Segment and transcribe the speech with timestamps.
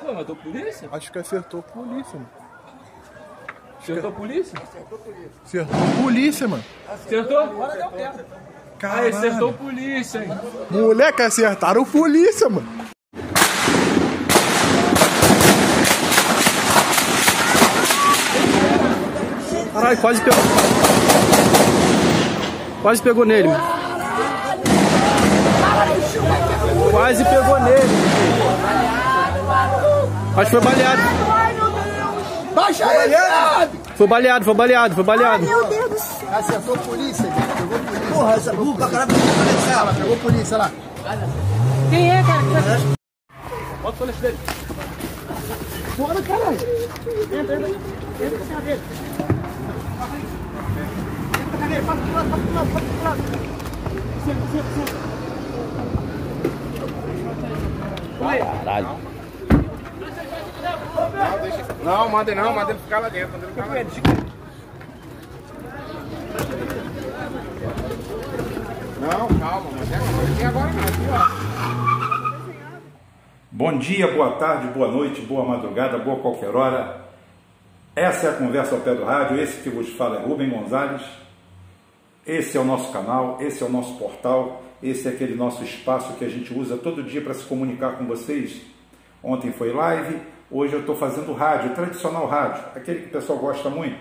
[0.00, 0.88] Pô, matou a polícia?
[0.90, 2.28] Acho que acertou a polícia, mano.
[3.80, 4.58] Acertou a polícia?
[5.44, 6.64] Acertou a polícia, mano.
[6.88, 7.38] Acertou?
[7.38, 8.24] Agora deu tempo.
[8.78, 9.16] Caralho.
[9.16, 10.30] acertou a polícia, hein?
[10.70, 12.68] Moleque, acertaram a polícia, mano.
[19.72, 20.40] Caralho, quase pegou.
[22.82, 23.48] Quase pegou nele.
[23.48, 23.67] mano.
[26.90, 27.98] Quase pegou nele.
[30.36, 31.02] Acho que foi baleado.
[32.54, 33.70] Baixa aí, viado!
[33.96, 35.44] Foi baleado, foi baleado, foi baleado.
[35.44, 36.28] Meu Deus do céu!
[36.32, 37.52] Acertou a polícia, gente.
[37.56, 38.14] Pegou polícia.
[38.14, 39.12] Porra, essa burra pra caralho.
[39.70, 40.70] Ela pegou polícia lá.
[41.90, 42.42] Quem é, cara?
[43.82, 44.38] Bota o colete dele.
[45.96, 46.58] Bora, caralho.
[47.32, 47.68] Entra, entra.
[48.20, 48.82] Entra com a dele.
[51.46, 51.80] Entra, cadê?
[51.80, 53.20] Passa pro lado, passa pro lado, passa pro lado.
[54.24, 55.07] Senta, senta, senta.
[58.18, 58.88] Caralho.
[61.84, 63.32] Não, manda não, manda ele ficar lá dentro.
[63.32, 64.28] Manda ele ficar lá dentro.
[69.00, 70.82] Não, calma, mas é aqui agora não.
[70.82, 71.48] Aqui, ó.
[73.50, 77.08] Bom dia, boa tarde, boa noite, boa madrugada, boa qualquer hora.
[77.94, 79.40] Essa é a conversa ao pé do rádio.
[79.40, 81.02] Esse que vos fala é Rubem Gonzalez.
[82.28, 86.12] Esse é o nosso canal, esse é o nosso portal, esse é aquele nosso espaço
[86.18, 88.60] que a gente usa todo dia para se comunicar com vocês.
[89.24, 90.20] Ontem foi live,
[90.50, 93.96] hoje eu estou fazendo rádio, tradicional rádio, aquele que o pessoal gosta muito.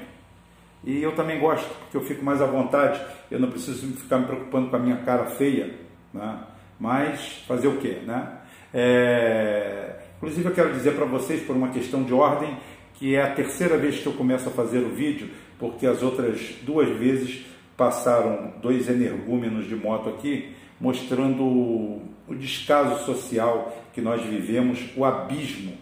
[0.84, 3.00] E eu também gosto, porque eu fico mais à vontade,
[3.32, 5.74] eu não preciso ficar me preocupando com a minha cara feia,
[6.14, 6.40] né?
[6.78, 8.00] mas fazer o quê?
[8.06, 8.28] Né?
[8.74, 10.00] É...
[10.18, 12.58] Inclusive eu quero dizer para vocês, por uma questão de ordem,
[12.96, 16.56] que é a terceira vez que eu começo a fazer o vídeo, porque as outras
[16.64, 17.46] duas vezes
[17.78, 25.74] passaram dois energúmenos de moto aqui, mostrando o descaso social que nós vivemos, o abismo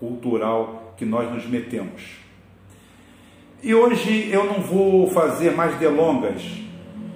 [0.00, 2.22] cultural que nós nos metemos.
[3.62, 6.42] E hoje eu não vou fazer mais delongas.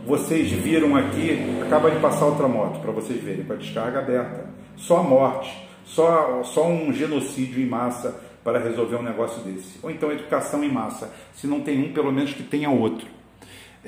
[0.07, 4.49] Vocês viram aqui, acaba de passar outra moto para vocês verem, com a descarga aberta.
[4.77, 5.51] Só morte,
[5.85, 9.81] só, só um genocídio em massa para resolver um negócio desse.
[9.83, 11.13] Ou então educação em massa.
[11.35, 13.09] Se não tem um, pelo menos que tenha outro.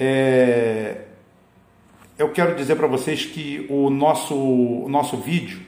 [0.00, 1.06] É...
[2.16, 5.60] Eu quero dizer para vocês que o nosso, o nosso vídeo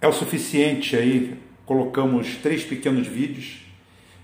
[0.00, 1.38] é o suficiente aí.
[1.64, 3.62] Colocamos três pequenos vídeos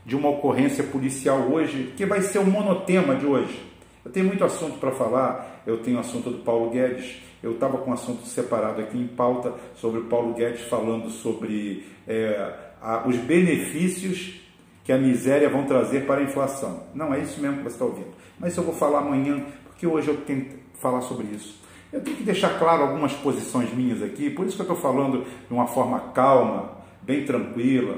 [0.04, 3.62] de uma ocorrência policial hoje, que vai ser o monotema de hoje.
[4.04, 7.90] Eu tenho muito assunto para falar, eu tenho assunto do Paulo Guedes, eu estava com
[7.90, 13.16] um assunto separado aqui em pauta sobre o Paulo Guedes falando sobre é, a, os
[13.16, 14.40] benefícios
[14.88, 16.84] que a miséria vão trazer para a inflação.
[16.94, 18.09] Não é isso mesmo que você está ouvindo.
[18.41, 21.60] Mas eu vou falar amanhã, porque hoje eu tenho que falar sobre isso.
[21.93, 25.26] Eu tenho que deixar claro algumas posições minhas aqui, por isso que eu estou falando
[25.26, 26.72] de uma forma calma,
[27.03, 27.97] bem tranquila,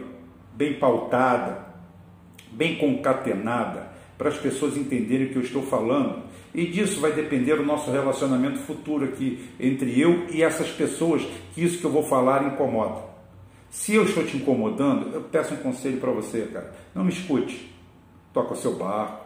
[0.53, 1.65] bem pautada,
[2.51, 6.25] bem concatenada, para as pessoas entenderem o que eu estou falando.
[6.53, 11.23] E disso vai depender o nosso relacionamento futuro aqui entre eu e essas pessoas
[11.55, 13.10] que isso que eu vou falar incomoda.
[13.71, 16.75] Se eu estou te incomodando, eu peço um conselho para você, cara.
[16.95, 17.73] Não me escute.
[18.33, 19.25] Toca o seu barco.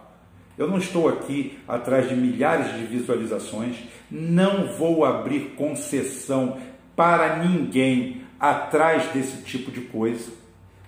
[0.57, 3.77] Eu não estou aqui atrás de milhares de visualizações.
[4.11, 6.59] Não vou abrir concessão
[6.95, 10.31] para ninguém atrás desse tipo de coisa.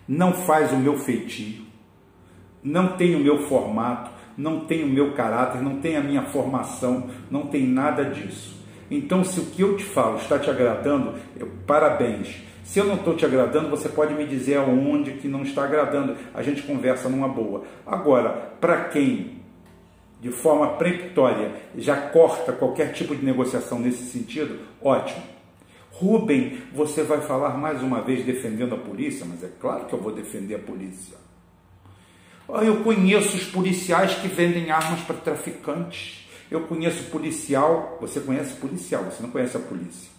[0.07, 1.67] Não faz o meu feitio
[2.67, 7.09] não tem o meu formato, não tem o meu caráter, não tem a minha formação,
[7.31, 8.57] não tem nada disso.
[8.91, 12.43] Então, se o que eu te falo está te agradando, eu, parabéns.
[12.67, 16.17] Se eu não estou te agradando, você pode me dizer aonde que não está agradando.
[16.35, 17.63] A gente conversa numa boa.
[17.87, 19.37] Agora, para quem
[20.21, 25.23] de forma preemptória já corta qualquer tipo de negociação nesse sentido, ótimo.
[25.93, 30.01] Rubem, você vai falar mais uma vez defendendo a polícia, mas é claro que eu
[30.01, 31.17] vou defender a polícia.
[32.53, 36.29] Ah, Eu conheço os policiais que vendem armas para traficantes.
[36.51, 37.97] Eu conheço policial.
[38.01, 40.16] Você conhece policial, você não conhece a polícia.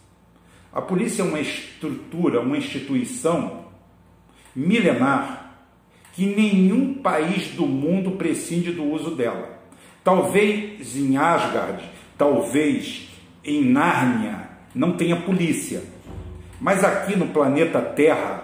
[0.78, 3.66] A polícia é uma estrutura, uma instituição
[4.56, 5.56] milenar
[6.14, 9.58] que nenhum país do mundo prescinde do uso dela.
[10.04, 11.84] Talvez em Asgard,
[12.16, 13.10] talvez
[13.44, 15.82] em Nárnia, não tenha polícia.
[16.62, 18.44] Mas aqui no planeta Terra,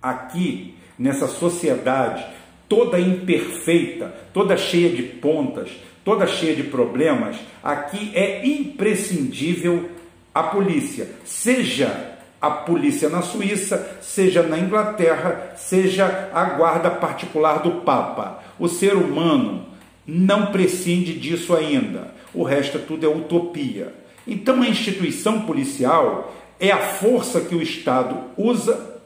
[0.00, 2.24] aqui nessa sociedade
[2.70, 5.70] toda imperfeita, toda cheia de pontas,
[6.02, 9.99] toda cheia de problemas, aqui é imprescindível
[10.40, 17.82] a polícia, seja a polícia na Suíça, seja na Inglaterra, seja a guarda particular do
[17.82, 18.42] Papa.
[18.58, 19.66] O ser humano
[20.06, 22.14] não prescinde disso ainda.
[22.32, 23.92] O resto tudo é utopia.
[24.26, 28.98] Então a instituição policial é a força que o Estado usa,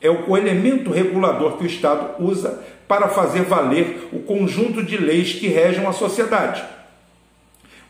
[0.00, 5.34] é o elemento regulador que o Estado usa para fazer valer o conjunto de leis
[5.34, 6.77] que regem a sociedade.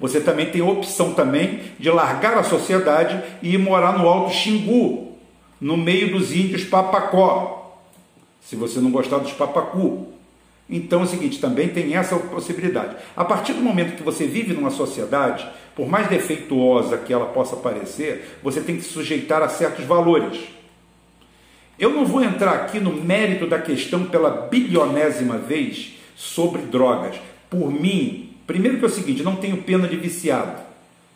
[0.00, 5.16] Você também tem opção também de largar a sociedade e ir morar no Alto Xingu,
[5.60, 7.80] no meio dos índios papacó,
[8.40, 10.06] se você não gostar dos papacu.
[10.70, 12.96] Então é o seguinte, também tem essa possibilidade.
[13.16, 17.56] A partir do momento que você vive numa sociedade, por mais defeituosa que ela possa
[17.56, 20.38] parecer, você tem que se sujeitar a certos valores.
[21.78, 27.16] Eu não vou entrar aqui no mérito da questão pela bilionésima vez sobre drogas.
[27.48, 30.62] Por mim, primeiro que é o seguinte, não tenho pena de viciado.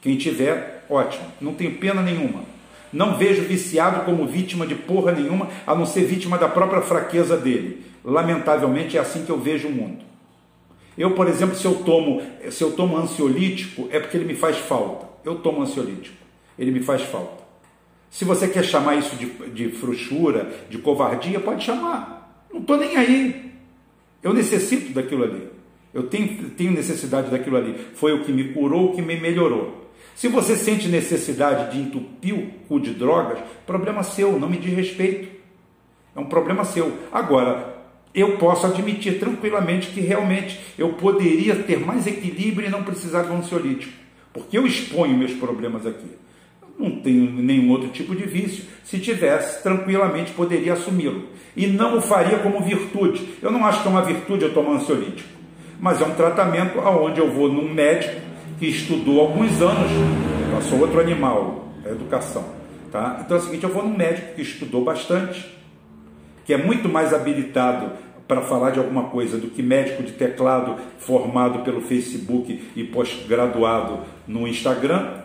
[0.02, 2.44] Quem tiver, ótimo, não tenho pena nenhuma.
[2.92, 7.36] Não vejo viciado como vítima de porra nenhuma, a não ser vítima da própria fraqueza
[7.36, 7.86] dele.
[8.04, 10.04] Lamentavelmente é assim que eu vejo o mundo.
[10.98, 12.20] Eu, por exemplo, se eu tomo,
[12.50, 15.06] se eu tomo ansiolítico, é porque ele me faz falta.
[15.24, 16.16] Eu tomo ansiolítico,
[16.58, 17.42] ele me faz falta.
[18.10, 22.44] Se você quer chamar isso de, de frouxura, de covardia, pode chamar.
[22.52, 23.52] Não estou nem aí.
[24.22, 25.48] Eu necessito daquilo ali.
[25.92, 27.74] Eu tenho, tenho necessidade daquilo ali.
[27.94, 29.90] Foi o que me curou, o que me melhorou.
[30.14, 34.74] Se você sente necessidade de entupir o cu de drogas, problema seu, não me diz
[34.74, 35.28] respeito.
[36.14, 36.92] É um problema seu.
[37.10, 37.82] Agora,
[38.14, 43.32] eu posso admitir tranquilamente que realmente eu poderia ter mais equilíbrio e não precisar de
[43.32, 43.92] um ansiolítico,
[44.32, 46.06] porque eu exponho meus problemas aqui.
[46.78, 48.64] Não tenho nenhum outro tipo de vício.
[48.84, 51.26] Se tivesse, tranquilamente poderia assumi-lo.
[51.56, 53.28] E não o faria como virtude.
[53.40, 55.28] Eu não acho que é uma virtude eu tomar ansiolítico,
[55.82, 58.14] mas é um tratamento aonde eu vou num médico
[58.56, 59.90] que estudou alguns anos,
[60.54, 62.44] eu sou outro animal, é educação.
[62.92, 63.20] Tá?
[63.20, 65.44] Então é o seguinte, eu vou num médico que estudou bastante,
[66.44, 67.90] que é muito mais habilitado
[68.28, 74.04] para falar de alguma coisa do que médico de teclado formado pelo Facebook e pós-graduado
[74.28, 75.22] no Instagram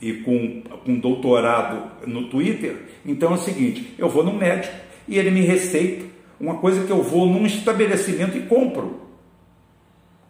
[0.00, 2.86] e com, com doutorado no Twitter.
[3.04, 4.74] Então é o seguinte, eu vou no médico
[5.06, 6.06] e ele me receita
[6.40, 9.01] uma coisa que eu vou num estabelecimento e compro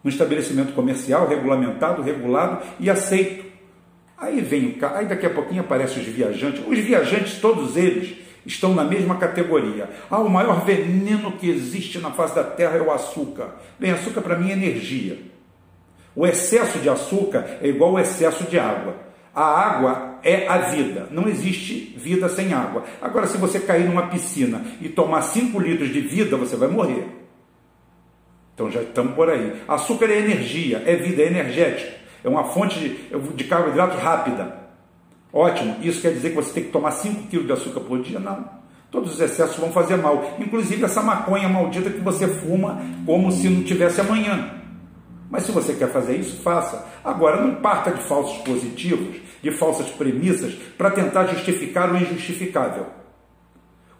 [0.03, 3.45] um estabelecimento comercial regulamentado, regulado e aceito.
[4.17, 6.63] Aí vem o cara, aí daqui a pouquinho aparecem os viajantes.
[6.67, 8.15] Os viajantes, todos eles,
[8.45, 9.89] estão na mesma categoria.
[10.09, 13.55] Ah, o maior veneno que existe na face da terra é o açúcar.
[13.79, 15.19] Bem, açúcar para mim é energia.
[16.15, 18.95] O excesso de açúcar é igual ao excesso de água.
[19.33, 21.07] A água é a vida.
[21.09, 22.83] Não existe vida sem água.
[23.01, 27.22] Agora, se você cair numa piscina e tomar 5 litros de vida, você vai morrer.
[28.53, 29.61] Então já estamos por aí.
[29.67, 31.91] Açúcar é energia, é vida, é energético.
[32.23, 32.89] É uma fonte de,
[33.35, 34.63] de carboidrato rápida.
[35.31, 35.77] Ótimo.
[35.81, 38.19] Isso quer dizer que você tem que tomar 5 kg de açúcar por dia?
[38.19, 38.47] Não.
[38.91, 40.35] Todos os excessos vão fazer mal.
[40.39, 44.61] Inclusive essa maconha maldita que você fuma como se não tivesse amanhã.
[45.31, 46.85] Mas se você quer fazer isso, faça.
[47.03, 52.85] Agora, não parta de falsos positivos, de falsas premissas, para tentar justificar o injustificável.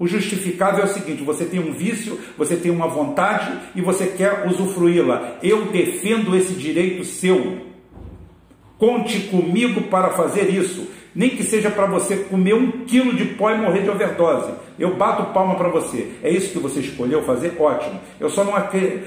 [0.04, 4.08] O justificável é o seguinte: você tem um vício, você tem uma vontade e você
[4.08, 5.38] quer usufruí-la.
[5.42, 7.60] Eu defendo esse direito seu.
[8.78, 10.90] Conte comigo para fazer isso.
[11.16, 14.52] Nem que seja para você comer um quilo de pó e morrer de overdose.
[14.78, 16.10] Eu bato palma para você.
[16.22, 17.56] É isso que você escolheu fazer?
[17.58, 17.98] Ótimo.
[18.20, 18.56] Eu só, não,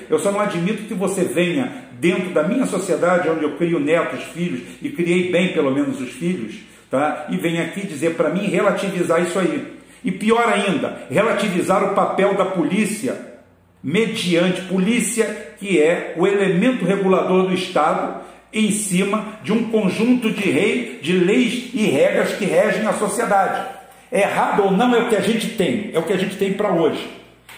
[0.08, 4.22] eu só não admito que você venha dentro da minha sociedade, onde eu crio netos,
[4.32, 6.60] filhos, e criei bem pelo menos os filhos,
[6.90, 7.26] tá?
[7.28, 9.75] e venha aqui dizer para mim relativizar isso aí.
[10.04, 13.36] E pior ainda, relativizar o papel da polícia
[13.82, 18.20] mediante polícia, que é o elemento regulador do Estado,
[18.52, 23.64] em cima de um conjunto de, rei, de leis e regras que regem a sociedade.
[24.10, 26.36] É errado ou não é o que a gente tem, é o que a gente
[26.36, 27.08] tem para hoje.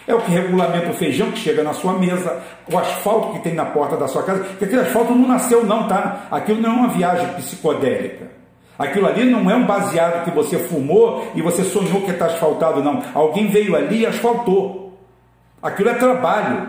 [0.07, 3.55] É o que regulamenta o feijão que chega na sua mesa, o asfalto que tem
[3.55, 6.27] na porta da sua casa, porque aquele asfalto não nasceu não, tá?
[6.31, 8.38] Aquilo não é uma viagem psicodélica.
[8.79, 12.83] Aquilo ali não é um baseado que você fumou e você sonhou que está asfaltado,
[12.83, 13.03] não.
[13.13, 14.97] Alguém veio ali e asfaltou.
[15.61, 16.69] Aquilo é trabalho,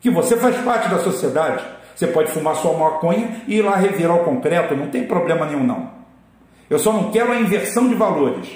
[0.00, 1.62] que você faz parte da sociedade.
[1.94, 5.62] Você pode fumar sua maconha e ir lá revirar o concreto, não tem problema nenhum,
[5.62, 5.90] não.
[6.68, 8.48] Eu só não quero a inversão de valores.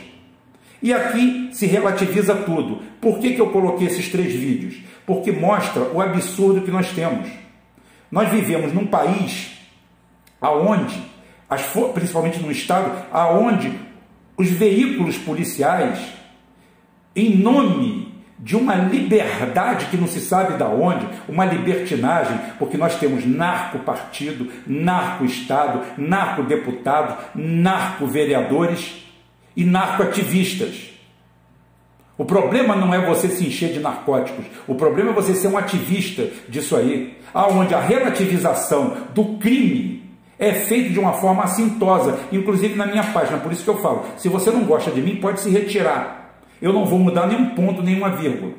[0.82, 2.82] E aqui se relativiza tudo.
[3.00, 4.82] Por que, que eu coloquei esses três vídeos?
[5.06, 7.28] Porque mostra o absurdo que nós temos.
[8.10, 9.58] Nós vivemos num país
[10.40, 11.09] aonde
[11.50, 13.76] as, principalmente no estado, aonde
[14.36, 15.98] os veículos policiais,
[17.14, 22.98] em nome de uma liberdade que não se sabe da onde, uma libertinagem, porque nós
[22.98, 29.04] temos narco-partido, narco-estado, narco-deputado, narco-vereadores
[29.54, 30.88] e narco-ativistas.
[32.16, 35.58] O problema não é você se encher de narcóticos, o problema é você ser um
[35.58, 39.99] ativista disso aí, aonde a relativização do crime
[40.40, 43.38] é feito de uma forma assintosa, inclusive na minha página.
[43.38, 46.40] Por isso que eu falo: se você não gosta de mim, pode se retirar.
[46.60, 48.54] Eu não vou mudar nenhum ponto, nenhuma vírgula.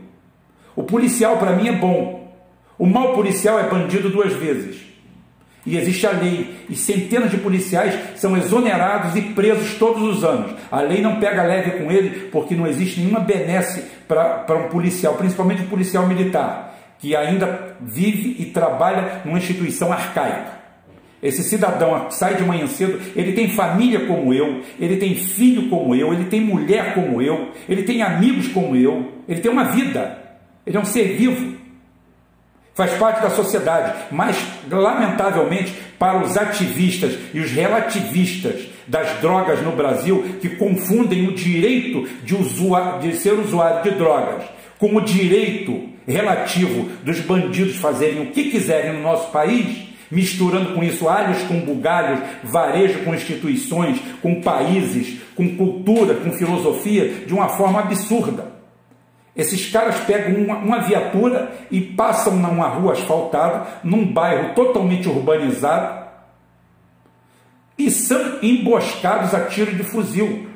[0.76, 2.32] O policial para mim é bom.
[2.78, 4.80] O mal policial é bandido duas vezes.
[5.64, 10.56] E existe a lei, e centenas de policiais são exonerados e presos todos os anos.
[10.72, 15.14] A lei não pega leve com ele, porque não existe nenhuma benesse para um policial,
[15.16, 20.61] principalmente um policial militar, que ainda vive e trabalha numa instituição arcaica.
[21.22, 25.94] Esse cidadão sai de manhã cedo, ele tem família como eu, ele tem filho como
[25.94, 30.18] eu, ele tem mulher como eu, ele tem amigos como eu, ele tem uma vida,
[30.66, 31.62] ele é um ser vivo
[32.74, 34.38] faz parte da sociedade, mas
[34.70, 42.08] lamentavelmente para os ativistas e os relativistas das drogas no Brasil que confundem o direito
[42.24, 44.46] de, usuário, de ser usuário de drogas
[44.80, 50.84] com o direito relativo dos bandidos fazerem o que quiserem no nosso país, misturando com
[50.84, 57.50] isso alhos com bugalhos, varejo com instituições, com países, com cultura, com filosofia, de uma
[57.50, 58.52] forma absurda.
[59.36, 66.02] Esses caras pegam uma, uma, viatura e passam numa rua asfaltada, num bairro totalmente urbanizado,
[67.78, 70.51] e são emboscados a tiro de fuzil.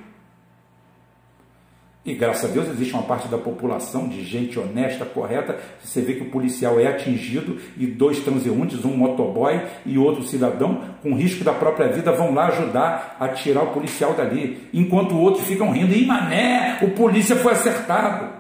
[2.06, 5.58] E graças a Deus existe uma parte da população de gente honesta, correta.
[5.84, 10.82] Você vê que o policial é atingido e dois transeuntes, um motoboy e outro cidadão,
[11.02, 14.70] com risco da própria vida, vão lá ajudar a tirar o policial dali.
[14.72, 18.32] Enquanto outros ficam rindo, e mané, o polícia foi acertado.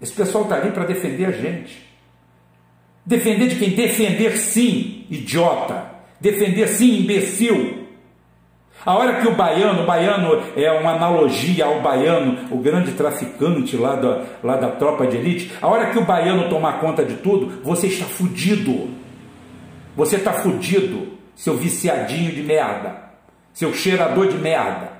[0.00, 1.86] Esse pessoal está ali para defender a gente.
[3.04, 3.70] Defender de quem?
[3.70, 5.90] Defender sim, idiota.
[6.18, 7.81] Defender sim, imbecil.
[8.84, 13.76] A hora que o baiano, o baiano é uma analogia ao baiano, o grande traficante
[13.76, 17.14] lá da, lá da tropa de elite, a hora que o baiano tomar conta de
[17.14, 18.90] tudo, você está fudido.
[19.96, 23.10] Você está fudido, seu viciadinho de merda,
[23.52, 24.91] seu cheirador de merda.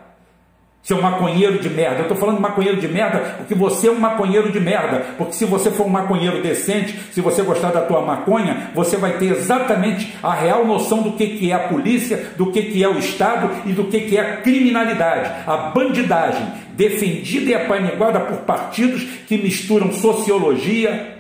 [0.83, 1.99] Seu maconheiro de merda.
[1.99, 5.15] Eu estou falando maconheiro de merda porque você é um maconheiro de merda.
[5.17, 9.13] Porque se você for um maconheiro decente, se você gostar da tua maconha, você vai
[9.17, 12.89] ter exatamente a real noção do que, que é a polícia, do que, que é
[12.89, 18.39] o Estado e do que, que é a criminalidade, a bandidagem, defendida e apaniguada por
[18.39, 21.19] partidos que misturam sociologia,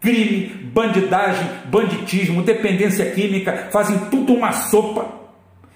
[0.00, 5.06] crime, bandidagem, banditismo, dependência química, fazem tudo uma sopa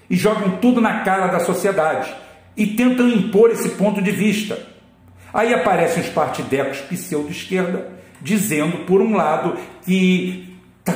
[0.09, 2.13] e jogam tudo na cara da sociedade
[2.59, 4.59] e tentam impor esse ponto de vista.
[5.33, 7.87] Aí aparecem os partidecos pseudo-esquerda
[8.21, 10.93] dizendo, por um lado, que tá,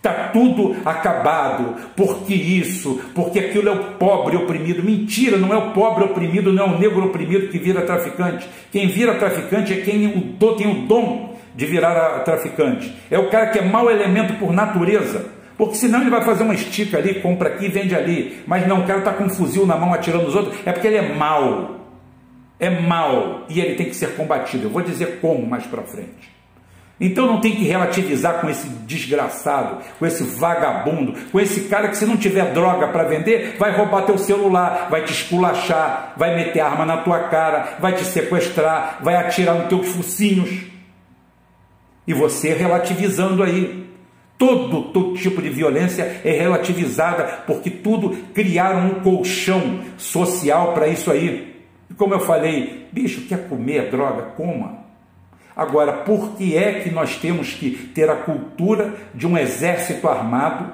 [0.00, 4.84] tá tudo acabado, porque isso, porque aquilo é o pobre oprimido.
[4.84, 8.48] Mentira, não é o pobre oprimido, não é o negro oprimido que vira traficante.
[8.70, 12.94] Quem vira traficante é quem tem o dom de virar traficante.
[13.10, 15.39] É o cara que é mau elemento por natureza.
[15.60, 18.42] Porque senão ele vai fazer uma estica ali, compra aqui vende ali.
[18.46, 20.86] Mas não, o cara está com um fuzil na mão atirando nos outros, é porque
[20.86, 21.80] ele é mau.
[22.58, 24.64] É mau e ele tem que ser combatido.
[24.64, 26.32] Eu vou dizer como mais para frente.
[26.98, 31.96] Então não tem que relativizar com esse desgraçado, com esse vagabundo, com esse cara que
[31.98, 36.60] se não tiver droga para vender, vai roubar teu celular, vai te esculachar, vai meter
[36.60, 40.70] arma na tua cara, vai te sequestrar, vai atirar nos teus focinhos.
[42.06, 43.79] E você relativizando aí.
[44.40, 51.10] Todo, todo tipo de violência é relativizada, porque tudo criaram um colchão social para isso
[51.10, 51.62] aí.
[51.90, 54.22] E como eu falei, bicho, quer comer droga?
[54.38, 54.78] Coma.
[55.54, 60.72] Agora, por que é que nós temos que ter a cultura de um exército armado?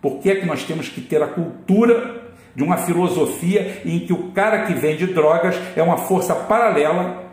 [0.00, 2.22] Por que é que nós temos que ter a cultura
[2.54, 7.24] de uma filosofia em que o cara que vende drogas é uma força paralela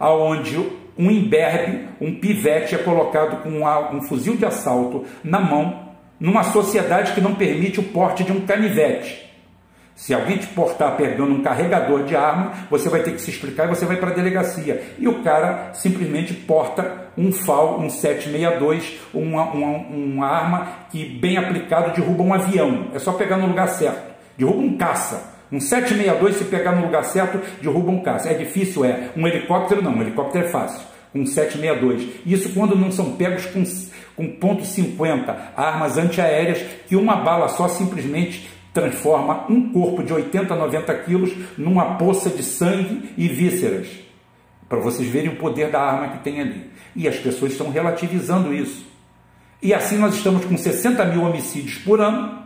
[0.00, 0.56] aonde
[0.98, 7.12] um imberbe, um pivete é colocado com um fuzil de assalto na mão, numa sociedade
[7.12, 9.32] que não permite o porte de um canivete.
[9.94, 13.66] Se alguém te portar pegando um carregador de arma, você vai ter que se explicar
[13.66, 14.82] e você vai para a delegacia.
[14.98, 21.36] E o cara simplesmente porta um FAL, um 762, uma, uma, uma arma que, bem
[21.36, 22.88] aplicado, derruba um avião.
[22.94, 24.12] É só pegar no lugar certo.
[24.36, 25.30] Derruba um caça.
[25.52, 28.30] Um 762, se pegar no lugar certo, derruba um caça.
[28.30, 29.10] É difícil, é.
[29.14, 29.92] Um helicóptero, não.
[29.94, 30.80] Um helicóptero é fácil.
[31.14, 32.08] Um 762.
[32.24, 33.62] Isso quando não são pegos com,
[34.16, 40.56] com ponto .50, armas antiaéreas, que uma bala só simplesmente transforma um corpo de 80,
[40.56, 43.88] 90 quilos numa poça de sangue e vísceras.
[44.66, 46.70] Para vocês verem o poder da arma que tem ali.
[46.96, 48.86] E as pessoas estão relativizando isso.
[49.60, 52.41] E assim nós estamos com 60 mil homicídios por ano,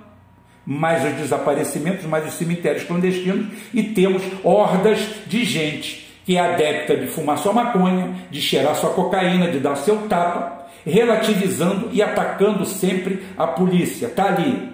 [0.67, 6.97] mais os desaparecimentos, mais os cemitérios clandestinos, e temos hordas de gente que é adepta
[6.97, 12.67] de fumar sua maconha, de cheirar sua cocaína, de dar seu tapa, relativizando e atacando
[12.67, 14.07] sempre a polícia.
[14.07, 14.73] Está ali.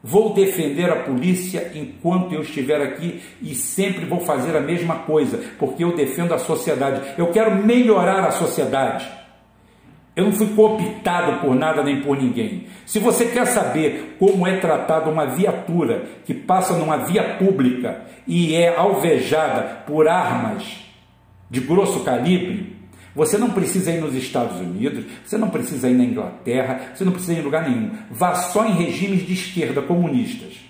[0.00, 5.40] Vou defender a polícia enquanto eu estiver aqui e sempre vou fazer a mesma coisa,
[5.58, 7.00] porque eu defendo a sociedade.
[7.18, 9.23] Eu quero melhorar a sociedade.
[10.16, 12.66] Eu não fui cooptado por nada nem por ninguém.
[12.86, 18.54] Se você quer saber como é tratada uma viatura que passa numa via pública e
[18.54, 20.84] é alvejada por armas
[21.50, 22.76] de grosso calibre,
[23.14, 27.12] você não precisa ir nos Estados Unidos, você não precisa ir na Inglaterra, você não
[27.12, 27.90] precisa ir em lugar nenhum.
[28.10, 30.60] Vá só em regimes de esquerda comunistas.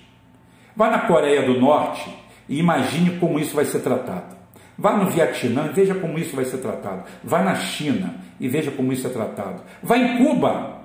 [0.75, 2.07] Vá na Coreia do Norte
[2.49, 4.35] e imagine como isso vai ser tratado.
[4.77, 7.03] Vá no Vietnã e veja como isso vai ser tratado.
[7.23, 9.61] Vá na China e veja como isso é tratado.
[9.81, 10.81] Vá em Cuba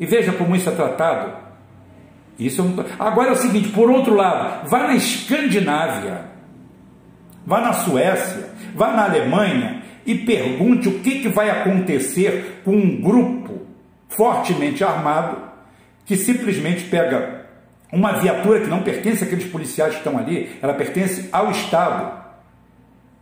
[0.00, 1.46] e veja como isso é tratado.
[2.38, 6.26] Isso é Agora é o seguinte, por outro lado, vá na Escandinávia,
[7.46, 13.00] vá na Suécia, vá na Alemanha e pergunte o que, que vai acontecer com um
[13.00, 13.62] grupo
[14.08, 15.38] fortemente armado
[16.04, 17.46] que simplesmente pega
[17.92, 22.25] uma viatura que não pertence àqueles policiais que estão ali, ela pertence ao Estado.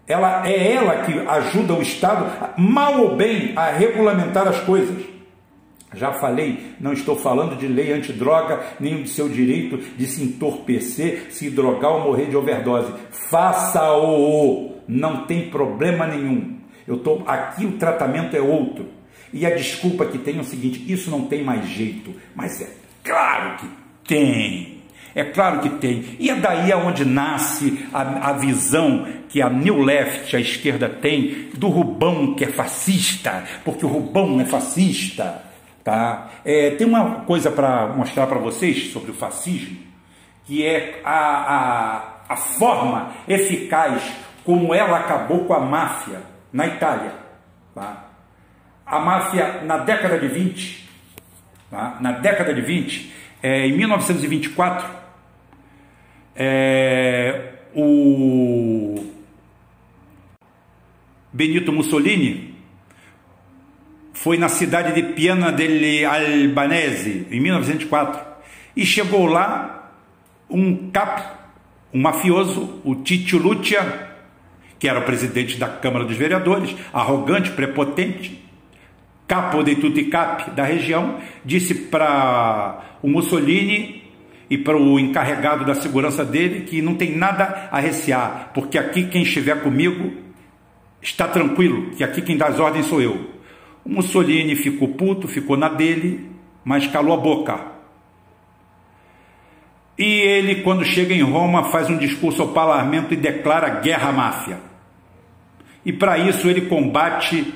[0.07, 5.05] Ela é ela que ajuda o Estado, mal ou bem, a regulamentar as coisas.
[5.95, 11.29] Já falei, não estou falando de lei antidroga, nem do seu direito de se entorpecer,
[11.31, 12.93] se drogar ou morrer de overdose.
[13.31, 16.59] Faça-o, não tem problema nenhum.
[16.87, 18.87] Eu tô aqui o tratamento é outro.
[19.33, 22.15] E a desculpa que tem é o seguinte: isso não tem mais jeito.
[22.35, 22.69] Mas é
[23.03, 23.69] claro que
[24.07, 24.74] tem.
[25.15, 26.17] É claro que tem.
[26.19, 31.51] E é daí aonde nasce a, a visão que a New Left, a esquerda, tem
[31.55, 35.43] do Rubão que é fascista, porque o Rubão é fascista.
[35.85, 36.31] Tá?
[36.45, 39.77] É, tem uma coisa para mostrar para vocês sobre o fascismo,
[40.45, 44.03] que é a, a, a forma eficaz
[44.45, 46.21] como ela acabou com a máfia
[46.53, 47.13] na Itália.
[47.75, 48.05] Tá?
[48.85, 50.89] A máfia, na década de 20,
[51.71, 51.99] tá?
[52.01, 55.04] na década de 20, é, em 1924,
[56.37, 59.05] é, o
[61.33, 62.55] Benito Mussolini
[64.13, 68.21] foi na cidade de Piana delle Albanese, em 1904,
[68.77, 69.93] e chegou lá
[70.49, 71.23] um capo,
[71.93, 74.11] um mafioso, o Tito Lucia,
[74.79, 78.45] que era o presidente da Câmara dos Vereadores, arrogante, prepotente,
[79.27, 84.04] capo de tutti capi da região, disse para o Mussolini
[84.49, 89.05] e para o encarregado da segurança dele que não tem nada a recear, porque aqui
[89.05, 90.13] quem estiver comigo
[91.01, 93.31] está tranquilo, que aqui quem dá as ordens sou eu.
[93.85, 96.31] O Mussolini ficou puto, ficou na dele,
[96.65, 97.75] mas calou a boca.
[99.99, 104.13] E ele, quando chega em Roma, faz um discurso ao parlamento e declara guerra à
[104.13, 104.59] máfia.
[105.85, 107.55] E para isso ele combate,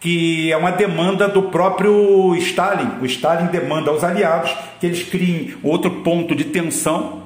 [0.00, 2.92] que é uma demanda do próprio Stalin.
[3.02, 7.24] O Stalin demanda aos aliados que eles criem outro ponto de tensão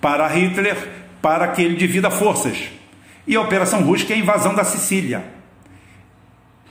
[0.00, 0.76] para Hitler,
[1.20, 2.56] para que ele divida forças.
[3.26, 5.24] E a Operação Rusk é a invasão da Sicília.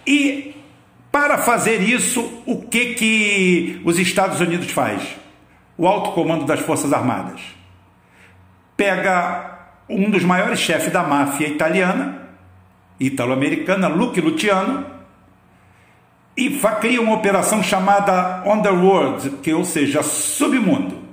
[0.08, 0.56] E
[1.12, 5.23] para fazer isso, o que, que os Estados Unidos faz?
[5.78, 7.42] O alto comando das Forças Armadas
[8.78, 9.54] pega
[9.90, 12.30] um dos maiores chefes da máfia italiana,
[13.00, 14.86] italo-americana, Luke Luciano,
[16.36, 21.04] e cria uma operação chamada Underworld, que ou seja, submundo.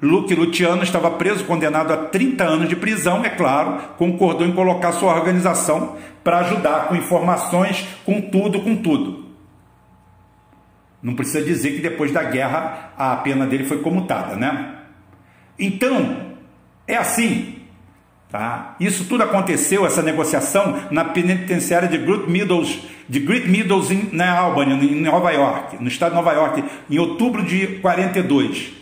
[0.00, 4.92] Luke Luciano estava preso, condenado a 30 anos de prisão, é claro, concordou em colocar
[4.92, 9.25] sua organização para ajudar com informações, com tudo, com tudo.
[11.02, 14.76] Não precisa dizer que depois da guerra a pena dele foi comutada, né?
[15.58, 16.34] Então,
[16.86, 17.54] é assim.
[18.28, 18.74] Tá?
[18.80, 24.36] Isso tudo aconteceu, essa negociação, na penitenciária de Great Meadows, de Great Meadows em, na
[24.36, 28.72] Albany, em Nova York, no estado de Nova York, em outubro de 42.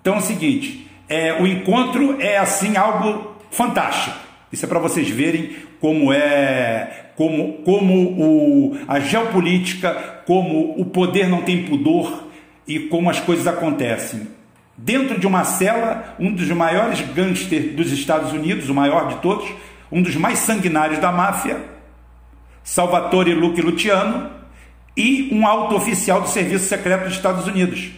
[0.00, 4.16] Então é o seguinte, é, o encontro é assim algo fantástico.
[4.52, 11.28] Isso é para vocês verem como é, como, como o, a geopolítica, como o poder
[11.28, 12.28] não tem pudor
[12.66, 14.28] e como as coisas acontecem.
[14.76, 19.48] Dentro de uma cela, um dos maiores gangsters dos Estados Unidos, o maior de todos,
[19.90, 21.58] um dos mais sanguinários da máfia,
[22.62, 24.30] Salvatore Luque Luciano,
[24.94, 27.90] e um alto oficial do Serviço Secreto dos Estados Unidos.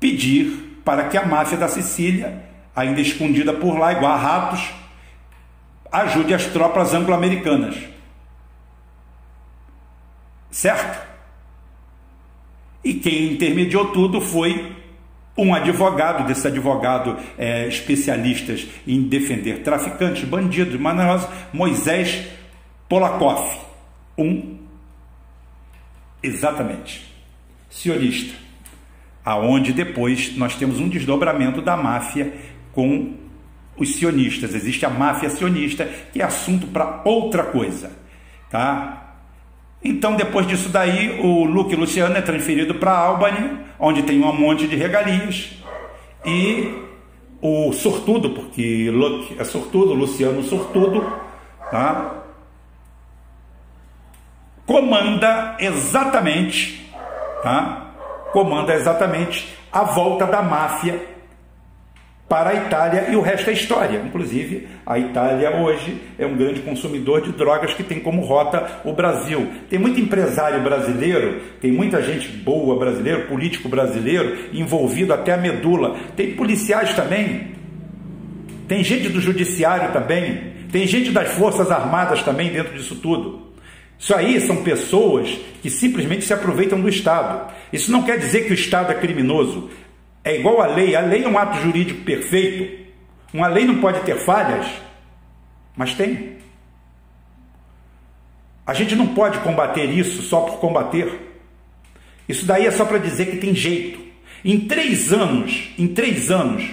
[0.00, 2.42] Pedir para que a máfia da Sicília,
[2.74, 4.72] ainda escondida por lá, igual a ratos,
[5.90, 7.76] ajude as tropas anglo-americanas.
[10.50, 11.08] Certo?
[12.82, 14.76] E quem intermediou tudo foi
[15.36, 22.26] um advogado, desse advogado é, especialistas em defender traficantes, bandidos, manosos, Moisés
[22.88, 23.58] Polakov.
[24.18, 24.58] Um,
[26.22, 27.06] exatamente,
[27.70, 28.34] sionista.
[29.24, 32.32] Aonde depois nós temos um desdobramento da máfia
[32.72, 33.14] com
[33.80, 34.54] os sionistas.
[34.54, 37.90] Existe a máfia sionista, que é assunto para outra coisa,
[38.48, 39.16] tá?
[39.82, 44.68] Então, depois disso daí, o Luke Luciano é transferido para Albany, onde tem um monte
[44.68, 45.52] de regalias,
[46.24, 46.72] e
[47.40, 51.02] o sortudo, porque Luke é sortudo, Luciano sortudo,
[51.70, 52.20] tá?
[54.70, 56.88] comanda exatamente,
[57.42, 57.88] tá?
[58.32, 61.04] comanda exatamente a volta da máfia
[62.30, 64.00] para a Itália e o resto é história.
[64.06, 68.92] Inclusive, a Itália hoje é um grande consumidor de drogas que tem como rota o
[68.92, 69.48] Brasil.
[69.68, 75.96] Tem muito empresário brasileiro, tem muita gente boa brasileiro, político brasileiro, envolvido até a medula.
[76.14, 77.48] Tem policiais também,
[78.68, 83.50] tem gente do judiciário também, tem gente das Forças Armadas também dentro disso tudo.
[83.98, 87.52] Isso aí são pessoas que simplesmente se aproveitam do Estado.
[87.72, 89.68] Isso não quer dizer que o Estado é criminoso.
[90.24, 90.94] É igual a lei.
[90.94, 92.88] A lei é um ato jurídico perfeito.
[93.32, 94.66] Uma lei não pode ter falhas,
[95.76, 96.38] mas tem.
[98.66, 101.28] A gente não pode combater isso só por combater.
[102.28, 104.00] Isso daí é só para dizer que tem jeito.
[104.44, 106.70] Em três anos, em três anos,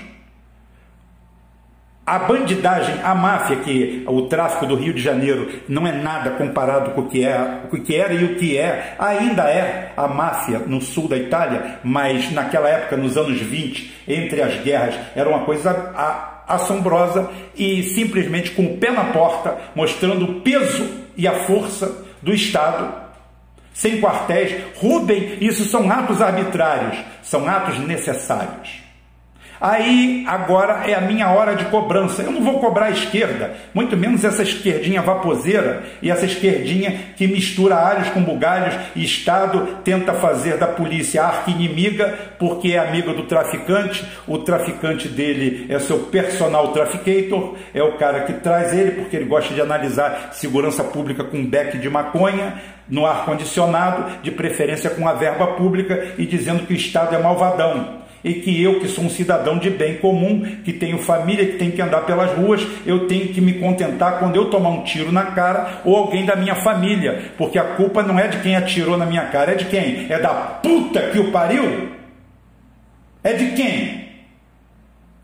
[2.07, 6.91] a bandidagem, a máfia, que o tráfico do Rio de Janeiro não é nada comparado
[6.91, 10.59] com o que, é, o que era e o que é, ainda é a máfia
[10.59, 15.41] no sul da Itália, mas naquela época, nos anos 20, entre as guerras, era uma
[15.41, 15.93] coisa
[16.47, 22.33] assombrosa e simplesmente com o pé na porta, mostrando o peso e a força do
[22.33, 22.89] Estado,
[23.73, 24.55] sem quartéis.
[24.77, 28.86] Rubem, isso são atos arbitrários, são atos necessários.
[29.59, 32.21] Aí agora é a minha hora de cobrança.
[32.21, 37.27] Eu não vou cobrar a esquerda, muito menos essa esquerdinha vaposeira e essa esquerdinha que
[37.27, 43.13] mistura alhos com bugalhos e Estado tenta fazer da polícia arca inimiga porque é amigo
[43.13, 44.05] do traficante.
[44.27, 49.25] O traficante dele é seu personal trafficator, é o cara que traz ele porque ele
[49.25, 52.55] gosta de analisar segurança pública com beck de maconha
[52.87, 57.19] no ar condicionado, de preferência com a verba pública e dizendo que o Estado é
[57.19, 61.57] malvadão e que eu, que sou um cidadão de bem comum, que tenho família, que
[61.57, 65.11] tem que andar pelas ruas, eu tenho que me contentar quando eu tomar um tiro
[65.11, 68.97] na cara ou alguém da minha família, porque a culpa não é de quem atirou
[68.97, 70.07] na minha cara, é de quem?
[70.09, 71.89] É da puta que o pariu?
[73.23, 74.07] É de quem?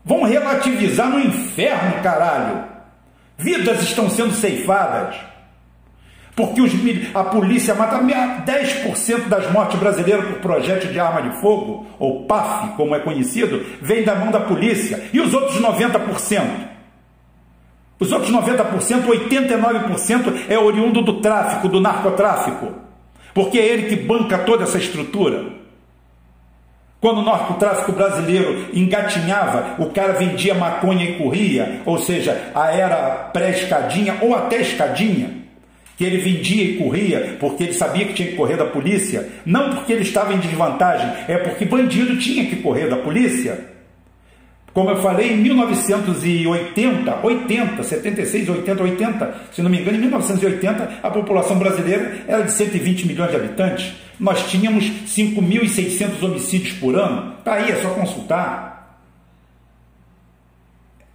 [0.04, 2.64] Vão relativizar no inferno, caralho.
[3.36, 5.16] Vidas estão sendo ceifadas.
[6.36, 6.72] Porque os,
[7.14, 12.74] a polícia mata 10% das mortes brasileiras por projétil de arma de fogo, ou PAF,
[12.76, 15.08] como é conhecido, vem da mão da polícia.
[15.12, 16.42] E os outros 90%?
[18.00, 22.72] Os outros 90%, 89% é oriundo do tráfico, do narcotráfico.
[23.32, 25.54] Porque é ele que banca toda essa estrutura.
[27.00, 33.30] Quando o narcotráfico brasileiro engatinhava, o cara vendia maconha e corria, ou seja, a era
[33.32, 35.43] pré-escadinha ou até escadinha
[35.96, 39.74] que ele vendia e corria porque ele sabia que tinha que correr da polícia, não
[39.74, 43.72] porque ele estava em desvantagem, é porque bandido tinha que correr da polícia.
[44.72, 50.98] Como eu falei, em 1980, 80, 76, 80, 80, se não me engano, em 1980
[51.00, 53.92] a população brasileira era de 120 milhões de habitantes.
[54.18, 57.34] Nós tínhamos 5.600 homicídios por ano.
[57.38, 58.73] Está aí, é só consultar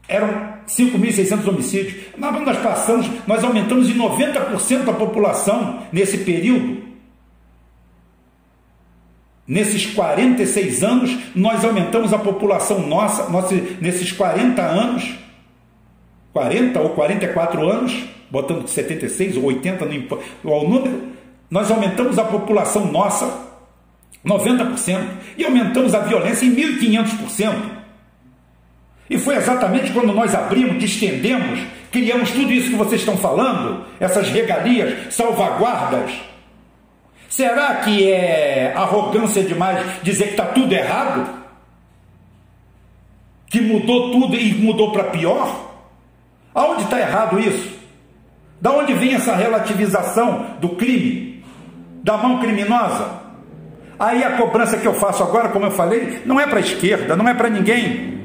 [0.09, 0.27] eram
[0.67, 2.03] 5.600 homicídios.
[2.17, 6.89] Nós passamos, nós aumentamos em 90% a população nesse período.
[9.47, 15.15] Nesses 46 anos, nós aumentamos a população nossa, nossa nesses 40 anos,
[16.33, 19.85] 40 ou 44 anos, botando 76 ou 80
[20.43, 21.01] no o número,
[21.49, 23.47] nós aumentamos a população nossa
[24.23, 24.99] 90%
[25.35, 27.78] e aumentamos a violência em 1500%.
[29.09, 31.59] E foi exatamente quando nós abrimos, distendemos,
[31.91, 36.11] criamos tudo isso que vocês estão falando, essas regalias, salvaguardas.
[37.27, 41.27] Será que é arrogância demais dizer que está tudo errado?
[43.47, 45.71] Que mudou tudo e mudou para pior?
[46.53, 47.79] Aonde está errado isso?
[48.61, 51.43] Da onde vem essa relativização do crime,
[52.03, 53.19] da mão criminosa?
[53.99, 57.15] Aí a cobrança que eu faço agora, como eu falei, não é para a esquerda,
[57.15, 58.18] não é para ninguém.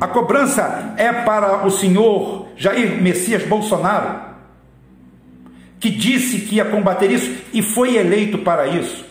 [0.00, 4.28] A cobrança é para o senhor Jair Messias Bolsonaro,
[5.80, 9.04] que disse que ia combater isso e foi eleito para isso.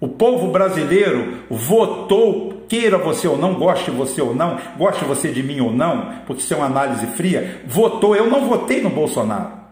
[0.00, 5.42] O povo brasileiro votou, queira você ou não, goste você ou não, goste você de
[5.42, 8.16] mim ou não, porque isso é uma análise fria, votou.
[8.16, 9.62] Eu não votei no Bolsonaro.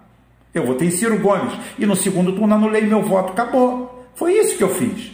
[0.52, 1.52] Eu votei em Ciro Gomes.
[1.78, 3.32] E no segundo turno anulei meu voto.
[3.32, 4.06] Acabou.
[4.14, 5.12] Foi isso que eu fiz.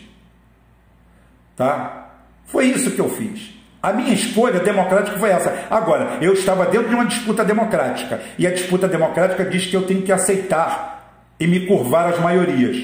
[1.54, 2.10] Tá?
[2.46, 3.55] Foi isso que eu fiz.
[3.82, 5.66] A minha escolha democrática foi essa.
[5.70, 8.20] Agora, eu estava dentro de uma disputa democrática.
[8.38, 12.76] E a disputa democrática diz que eu tenho que aceitar e me curvar às maiorias.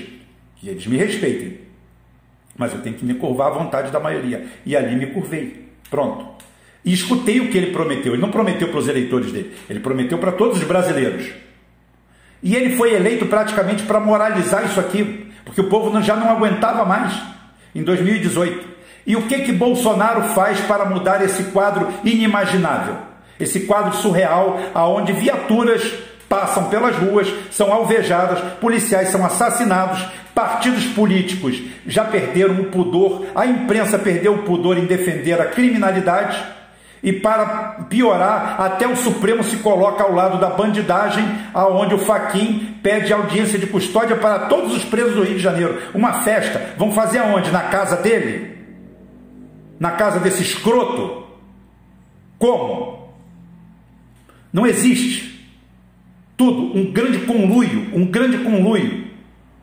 [0.56, 1.58] Que eles me respeitem.
[2.56, 4.46] Mas eu tenho que me curvar à vontade da maioria.
[4.64, 5.68] E ali me curvei.
[5.90, 6.26] Pronto.
[6.84, 8.12] E escutei o que ele prometeu.
[8.12, 9.54] Ele não prometeu para os eleitores dele.
[9.68, 11.32] Ele prometeu para todos os brasileiros.
[12.42, 16.84] E ele foi eleito praticamente para moralizar isso aqui porque o povo já não aguentava
[16.84, 17.12] mais
[17.74, 18.72] em 2018.
[19.06, 22.96] E o que que Bolsonaro faz para mudar esse quadro inimaginável?
[23.38, 25.82] Esse quadro surreal aonde viaturas
[26.28, 30.02] passam pelas ruas, são alvejadas, policiais são assassinados,
[30.34, 36.42] partidos políticos já perderam o pudor, a imprensa perdeu o pudor em defender a criminalidade
[37.02, 42.78] e para piorar, até o Supremo se coloca ao lado da bandidagem, aonde o Faquin
[42.80, 45.82] pede audiência de custódia para todos os presos do Rio de Janeiro.
[45.92, 46.62] Uma festa.
[46.78, 47.50] Vão fazer aonde?
[47.50, 48.61] Na casa dele?
[49.82, 51.24] Na casa desse escroto?
[52.38, 53.08] Como?
[54.52, 55.44] Não existe.
[56.36, 59.08] Tudo, um grande conluio, um grande conluio,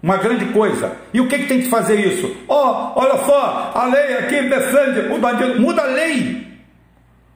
[0.03, 0.97] uma grande coisa.
[1.13, 2.35] E o que, que tem que fazer isso?
[2.49, 5.61] Ó, oh, olha só, a lei aqui defende o bandido.
[5.61, 6.45] Muda a lei.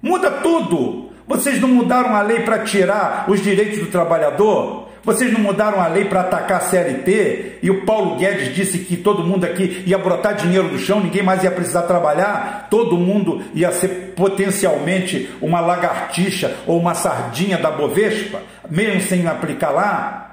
[0.01, 1.09] Muda tudo.
[1.25, 4.82] Vocês não mudaram a lei para tirar os direitos do trabalhador?
[5.03, 7.59] Vocês não mudaram a lei para atacar a CLT?
[7.61, 11.21] E o Paulo Guedes disse que todo mundo aqui ia brotar dinheiro do chão, ninguém
[11.21, 17.69] mais ia precisar trabalhar, todo mundo ia ser potencialmente uma lagartixa ou uma sardinha da
[17.69, 18.39] Bovespa,
[18.69, 20.23] mesmo sem aplicar lá.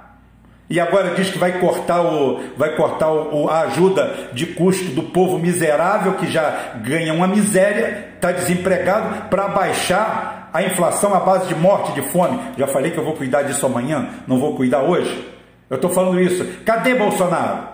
[0.68, 5.02] E agora diz que vai cortar, o, vai cortar o, a ajuda de custo do
[5.02, 11.48] povo miserável que já ganha uma miséria, está desempregado, para baixar a inflação à base
[11.48, 12.38] de morte, de fome.
[12.56, 15.28] Já falei que eu vou cuidar disso amanhã, não vou cuidar hoje.
[15.68, 16.44] Eu estou falando isso.
[16.64, 17.68] Cadê Bolsonaro?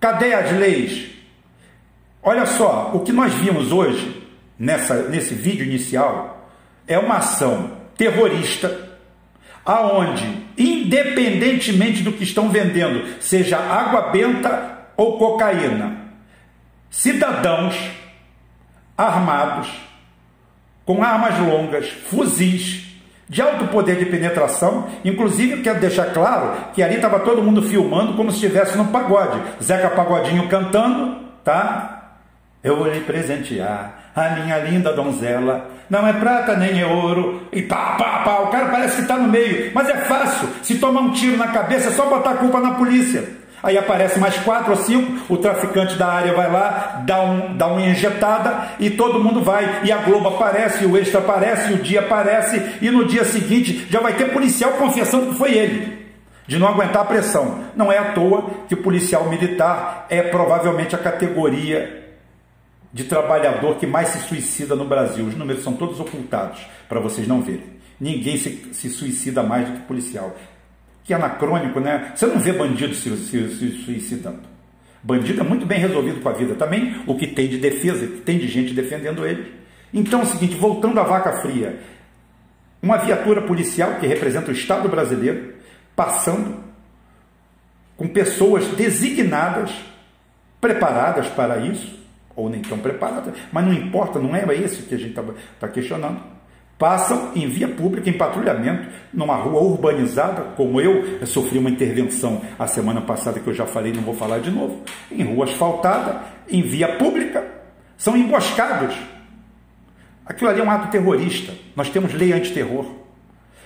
[0.00, 1.10] Cadê as leis?
[2.22, 4.26] Olha só, o que nós vimos hoje,
[4.58, 6.50] nessa, nesse vídeo inicial,
[6.86, 8.86] é uma ação terrorista
[9.64, 15.96] aonde, independentemente do que estão vendendo, seja água benta ou cocaína,
[16.88, 17.76] cidadãos
[18.96, 19.68] armados,
[20.86, 22.86] com armas longas, fuzis,
[23.28, 28.14] de alto poder de penetração, inclusive quero deixar claro que ali estava todo mundo filmando
[28.14, 31.96] como se estivesse no pagode, Zeca Pagodinho cantando, tá?
[32.62, 35.70] Eu vou lhe presentear a minha linda donzela.
[35.90, 37.42] Não é prata nem é ouro.
[37.52, 38.38] E pá, pá, pá.
[38.40, 39.70] O cara parece que está no meio.
[39.72, 40.48] Mas é fácil.
[40.62, 43.22] Se tomar um tiro na cabeça, é só botar a culpa na polícia.
[43.66, 47.66] Aí aparece mais quatro ou cinco, o traficante da área vai lá, dá, um, dá
[47.66, 49.80] uma injetada e todo mundo vai.
[49.82, 53.98] E a Globo aparece, o Extra aparece, o Dia aparece, e no dia seguinte já
[53.98, 56.06] vai ter policial confessando que foi ele
[56.46, 57.64] de não aguentar a pressão.
[57.74, 62.14] Não é à toa que o policial militar é provavelmente a categoria
[62.92, 65.26] de trabalhador que mais se suicida no Brasil.
[65.26, 67.64] Os números são todos ocultados para vocês não verem.
[67.98, 70.36] Ninguém se, se, suicida mais do que policial.
[71.06, 72.12] Que anacrônico, né?
[72.14, 74.40] Você não vê bandido se, se, se suicidando.
[75.02, 76.54] Bandido é muito bem resolvido com a vida.
[76.56, 79.54] Também o que tem de defesa, que tem de gente defendendo ele.
[79.94, 81.78] Então é o seguinte, voltando à vaca fria,
[82.82, 85.54] uma viatura policial que representa o Estado brasileiro,
[85.94, 86.56] passando
[87.96, 89.70] com pessoas designadas,
[90.60, 91.96] preparadas para isso,
[92.34, 95.24] ou nem tão preparada, mas não importa, não é isso que a gente está
[95.58, 96.20] tá questionando.
[96.78, 102.42] Passam em via pública, em patrulhamento, numa rua urbanizada, como eu, eu sofri uma intervenção
[102.58, 106.20] a semana passada que eu já falei, não vou falar de novo, em rua asfaltada,
[106.48, 107.44] em via pública,
[107.96, 108.94] são emboscados.
[110.26, 111.52] Aquilo ali é um ato terrorista.
[111.74, 112.84] Nós temos lei antiterror.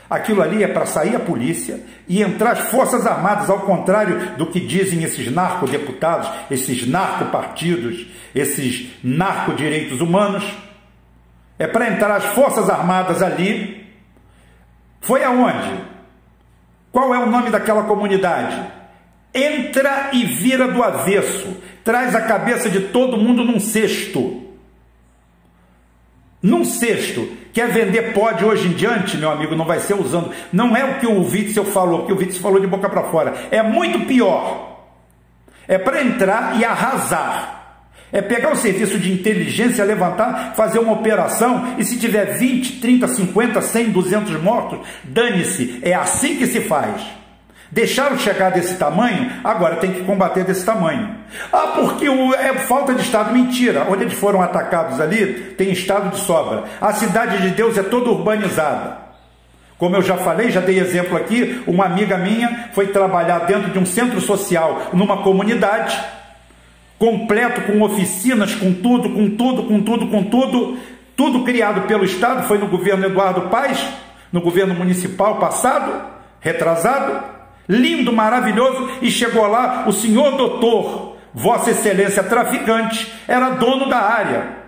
[0.08, 4.46] Aquilo ali é para sair a polícia e entrar as Forças Armadas, ao contrário do
[4.46, 10.44] que dizem esses narcodeputados, esses narcopartidos, esses narcodireitos humanos.
[11.60, 13.86] É para entrar as Forças Armadas ali.
[14.98, 15.78] Foi aonde?
[16.90, 18.58] Qual é o nome daquela comunidade?
[19.34, 24.42] Entra e vira do avesso, traz a cabeça de todo mundo num cesto.
[26.42, 27.28] Num cesto.
[27.52, 30.32] Quer vender pode hoje em diante, meu amigo, não vai ser usando.
[30.50, 33.02] Não é o que o Witzel falou, o que o Witzel falou de boca para
[33.10, 33.34] fora.
[33.50, 34.86] É muito pior.
[35.68, 37.59] É para entrar e arrasar.
[38.12, 43.06] É pegar o serviço de inteligência, levantar, fazer uma operação e se tiver 20, 30,
[43.06, 45.78] 50, 100, 200 mortos, dane-se.
[45.82, 47.20] É assim que se faz.
[47.70, 51.14] Deixaram chegar desse tamanho, agora tem que combater desse tamanho.
[51.52, 53.32] Ah, porque o, é falta de Estado.
[53.32, 53.86] Mentira.
[53.88, 56.64] Onde eles foram atacados ali, tem Estado de sobra.
[56.80, 58.98] A cidade de Deus é toda urbanizada.
[59.78, 63.78] Como eu já falei, já dei exemplo aqui, uma amiga minha foi trabalhar dentro de
[63.78, 65.98] um centro social numa comunidade,
[67.00, 70.78] completo com oficinas, com tudo, com tudo, com tudo, com tudo,
[71.16, 73.82] tudo criado pelo Estado, foi no governo Eduardo Paes,
[74.30, 75.90] no governo municipal passado,
[76.40, 77.24] retrasado,
[77.66, 84.60] lindo, maravilhoso, e chegou lá o senhor doutor, Vossa Excelência traficante, era dono da área.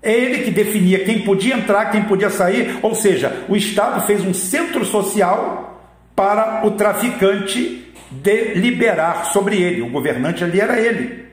[0.00, 4.24] É ele que definia quem podia entrar, quem podia sair, ou seja, o Estado fez
[4.24, 5.82] um centro social
[6.14, 9.82] para o traficante deliberar sobre ele.
[9.82, 11.25] O governante ali era ele.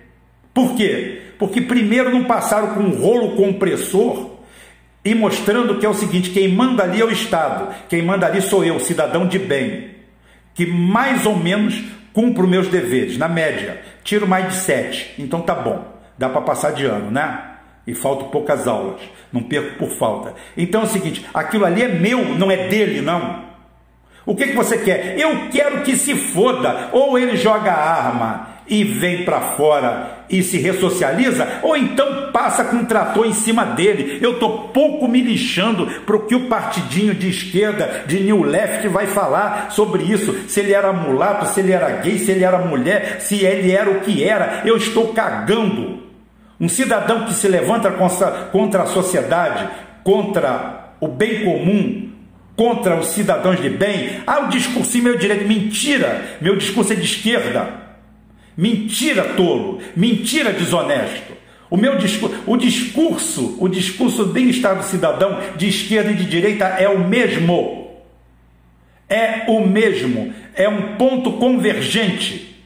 [0.53, 1.21] Por quê?
[1.39, 4.31] Porque primeiro não passaram com um rolo compressor
[5.03, 8.41] e mostrando que é o seguinte: quem manda ali é o Estado, quem manda ali
[8.41, 9.93] sou eu, cidadão de bem
[10.53, 15.55] que mais ou menos cumpro meus deveres, na média, tiro mais de sete, então tá
[15.55, 15.83] bom,
[16.17, 17.49] dá para passar de ano, né?
[17.85, 20.33] E faltam poucas aulas, não perco por falta.
[20.55, 23.51] Então é o seguinte: aquilo ali é meu, não é dele, não.
[24.25, 25.19] O que, que você quer?
[25.19, 26.91] Eu quero que se foda.
[26.93, 32.63] Ou ele joga a arma e vem para fora e se ressocializa, ou então passa
[32.63, 34.19] com um trator em cima dele.
[34.21, 38.87] Eu estou pouco me lixando para o que o partidinho de esquerda, de New Left,
[38.87, 40.33] vai falar sobre isso.
[40.47, 43.89] Se ele era mulato, se ele era gay, se ele era mulher, se ele era
[43.89, 44.63] o que era.
[44.65, 46.01] Eu estou cagando.
[46.59, 47.91] Um cidadão que se levanta
[48.51, 49.67] contra a sociedade,
[50.03, 52.09] contra o bem comum,
[52.55, 54.21] contra os cidadãos de bem.
[54.25, 55.47] Ah, o discurso meu direito.
[55.47, 56.37] Mentira!
[56.39, 57.83] Meu discurso é de esquerda.
[58.55, 59.79] Mentira, tolo.
[59.95, 61.33] Mentira, desonesto.
[61.69, 66.65] O meu discurso, o discurso, o discurso de Estado cidadão de esquerda e de direita
[66.65, 67.97] é o mesmo.
[69.09, 70.31] É o mesmo.
[70.53, 72.63] É um ponto convergente.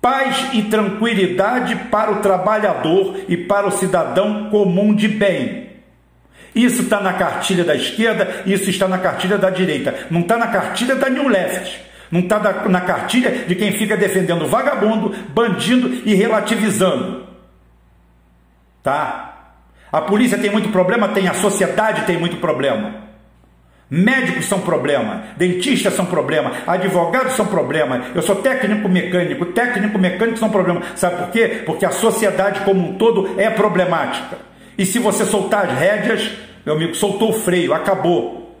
[0.00, 5.70] Paz e tranquilidade para o trabalhador e para o cidadão comum de bem.
[6.54, 10.06] Isso está na cartilha da esquerda, isso está na cartilha da direita.
[10.08, 11.87] Não está na cartilha da New Left.
[12.10, 17.26] Não está na cartilha de quem fica defendendo vagabundo, bandido e relativizando.
[18.82, 19.28] Tá?
[19.92, 23.08] A polícia tem muito problema, tem a sociedade tem muito problema.
[23.90, 28.04] Médicos são problema, dentistas são problema, advogados são problema.
[28.14, 30.82] Eu sou técnico mecânico, técnico mecânico são problema.
[30.94, 31.62] Sabe por quê?
[31.64, 34.36] Porque a sociedade como um todo é problemática.
[34.76, 36.30] E se você soltar as rédeas,
[36.66, 38.54] meu amigo, soltou o freio, acabou.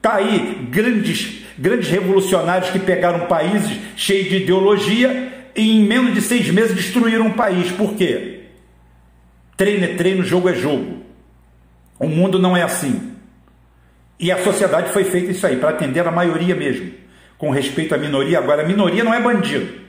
[0.00, 6.22] Tá aí grandes grandes revolucionários que pegaram países cheios de ideologia e em menos de
[6.22, 7.70] seis meses destruíram um país.
[7.72, 8.44] Por quê?
[9.58, 11.04] Treino é treino, jogo é jogo.
[11.98, 13.12] O mundo não é assim.
[14.18, 16.92] E a sociedade foi feita isso aí, para atender a maioria mesmo.
[17.36, 19.80] Com respeito à minoria, agora a minoria não é bandido.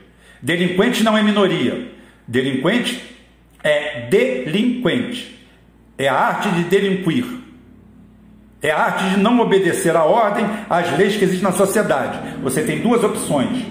[0.42, 1.88] Delinquente não é minoria.
[2.28, 3.02] Delinquente
[3.64, 5.38] é delinquente.
[5.96, 7.41] É a arte de delinquir.
[8.62, 12.18] É a arte de não obedecer à ordem, às leis que existem na sociedade.
[12.42, 13.66] Você tem duas opções.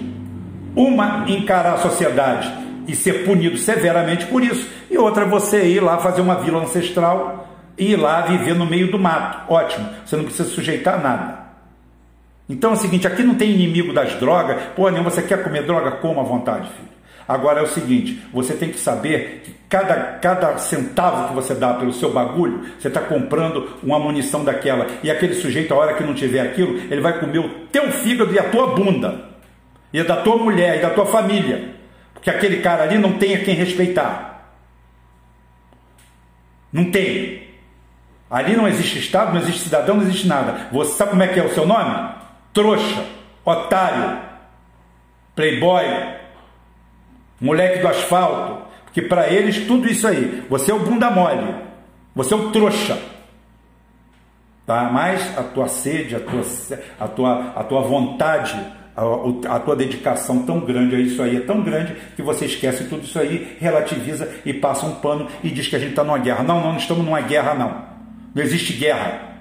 [0.76, 2.52] Uma, encarar a sociedade
[2.86, 4.68] e ser punido severamente por isso.
[4.90, 8.90] E outra, você ir lá fazer uma vila ancestral e ir lá viver no meio
[8.90, 9.50] do mato.
[9.50, 11.42] Ótimo, você não precisa sujeitar nada.
[12.48, 14.60] Então é o seguinte: aqui não tem inimigo das drogas.
[14.76, 15.92] Pô, nem você quer comer droga?
[15.92, 16.92] Coma à vontade, filho.
[17.32, 21.72] Agora é o seguinte: você tem que saber que cada, cada centavo que você dá
[21.72, 24.86] pelo seu bagulho, você está comprando uma munição daquela.
[25.02, 28.34] E aquele sujeito, a hora que não tiver aquilo, ele vai comer o teu fígado
[28.34, 29.30] e a tua bunda,
[29.94, 31.74] e a da tua mulher e da tua família.
[32.12, 34.52] Porque aquele cara ali não tem a quem respeitar.
[36.70, 37.48] Não tem.
[38.30, 40.68] Ali não existe Estado, não existe cidadão, não existe nada.
[40.70, 42.10] Você sabe como é que é o seu nome?
[42.52, 43.06] Trouxa,
[43.42, 44.18] otário,
[45.34, 45.84] playboy,
[47.42, 48.70] moleque do asfalto.
[48.84, 51.54] Porque para eles tudo isso aí, você é o bunda mole,
[52.14, 52.98] você é o trouxa.
[54.66, 54.90] Tá?
[54.92, 56.42] Mas a tua sede, a tua,
[57.00, 58.54] a tua, a tua vontade,
[58.96, 62.84] a, a, tua dedicação tão grande a isso aí é tão grande que você esquece
[62.84, 66.18] tudo isso aí, relativiza e passa um pano e diz que a gente está numa
[66.18, 66.44] guerra.
[66.44, 67.82] Não, não, não estamos numa guerra, não.
[68.34, 69.32] Não existe guerra.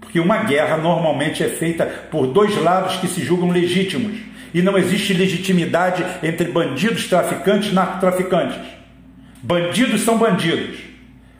[0.00, 4.27] Porque uma guerra normalmente é feita por dois lados que se julgam legítimos.
[4.52, 8.58] E não existe legitimidade entre bandidos, traficantes e narcotraficantes.
[9.42, 10.78] Bandidos são bandidos.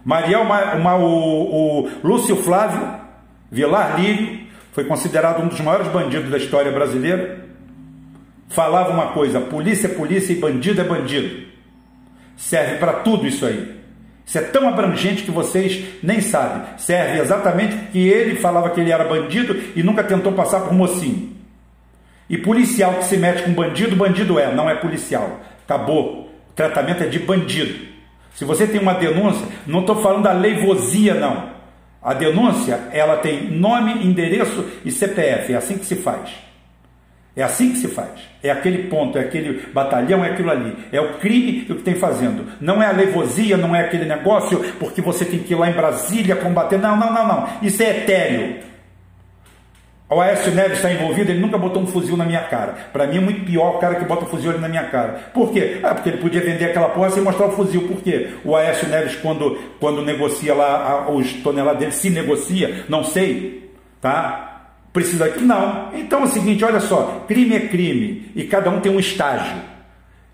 [0.05, 2.99] Mariel, uma, uma, o, o Lúcio Flávio
[3.51, 4.41] Vilar Lírio
[4.73, 7.47] foi considerado um dos maiores bandidos da história brasileira.
[8.49, 11.47] Falava uma coisa: polícia é polícia e bandido é bandido.
[12.37, 13.77] Serve para tudo isso aí.
[14.25, 16.63] Isso é tão abrangente que vocês nem sabem.
[16.77, 21.38] Serve exatamente porque ele falava que ele era bandido e nunca tentou passar por mocinho.
[22.29, 25.41] E policial que se mete com bandido, bandido é, não é policial.
[25.65, 26.29] Acabou.
[26.51, 27.87] O tratamento é de bandido.
[28.35, 31.51] Se você tem uma denúncia, não estou falando da leivosia, não.
[32.03, 35.53] A denúncia, ela tem nome, endereço e CPF.
[35.53, 36.31] É assim que se faz.
[37.35, 38.11] É assim que se faz.
[38.43, 40.77] É aquele ponto, é aquele batalhão, é aquilo ali.
[40.91, 42.45] É o crime o que tem fazendo.
[42.61, 45.73] Não é a leivosia, não é aquele negócio porque você tem que ir lá em
[45.73, 46.79] Brasília combater.
[46.79, 47.49] Não, não, não, não.
[47.63, 48.68] Isso é etéreo.
[50.11, 52.73] O Aécio Neves está envolvido, ele nunca botou um fuzil na minha cara.
[52.93, 55.31] Para mim é muito pior o cara que bota o fuzil na minha cara.
[55.35, 55.81] Por quê?
[55.83, 57.87] Ah, porque ele podia vender aquela porra sem mostrar o fuzil.
[57.87, 58.31] Por quê?
[58.43, 64.71] O Aécio Neves, quando, quando negocia lá os toneladas dele, se negocia, não sei, tá?
[64.95, 65.45] Precisa aqui?
[65.45, 65.91] Não.
[65.93, 69.57] Então é o seguinte, olha só, crime é crime e cada um tem um estágio.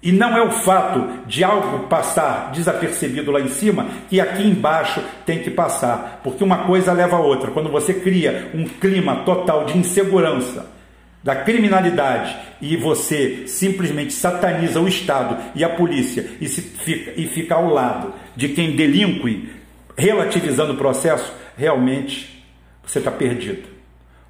[0.05, 5.03] E não é o fato de algo passar desapercebido lá em cima que aqui embaixo
[5.25, 7.51] tem que passar, porque uma coisa leva a outra.
[7.51, 10.75] Quando você cria um clima total de insegurança,
[11.23, 17.27] da criminalidade e você simplesmente sataniza o Estado e a polícia e, se fica, e
[17.27, 19.49] fica ao lado de quem delinque,
[19.97, 22.45] relativizando o processo, realmente
[22.85, 23.74] você está perdido.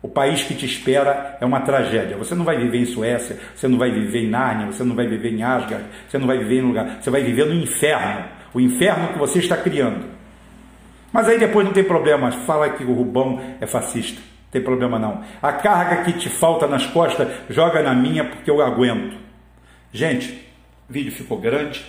[0.05, 2.15] O país que te espera é uma tragédia.
[2.19, 5.07] Você não vai viver em Suécia, você não vai viver em Nárnia, você não vai
[5.07, 6.99] viver em Asgard, você não vai viver em lugar.
[7.01, 8.23] Você vai viver no inferno.
[8.53, 10.05] O inferno que você está criando.
[11.11, 12.31] Mas aí depois não tem problema.
[12.31, 14.21] Fala que o Rubão é fascista.
[14.21, 15.23] Não tem problema não.
[15.41, 19.17] A carga que te falta nas costas, joga na minha porque eu aguento.
[19.91, 20.33] Gente,
[20.87, 21.83] o vídeo ficou grande